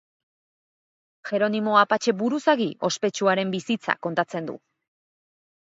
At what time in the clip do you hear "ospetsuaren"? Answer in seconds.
2.91-3.55